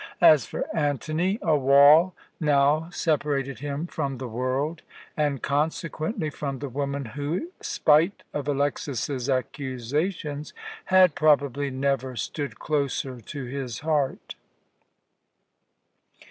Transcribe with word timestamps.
As 0.23 0.47
for 0.47 0.65
Antony, 0.75 1.37
a 1.43 1.55
wall 1.55 2.15
now 2.39 2.89
separated 2.89 3.59
him 3.59 3.85
from 3.85 4.17
the 4.17 4.27
world, 4.27 4.81
and 5.15 5.43
consequently 5.43 6.31
from 6.31 6.57
the 6.57 6.69
woman 6.69 7.05
who, 7.05 7.51
spite 7.61 8.23
of 8.33 8.47
Alexas's 8.47 9.29
accusations, 9.29 10.53
had 10.85 11.13
probably 11.13 11.69
never 11.69 12.15
stood 12.15 12.57
closer 12.57 13.21
to 13.21 13.45
his 13.45 13.81
heart. 13.81 14.33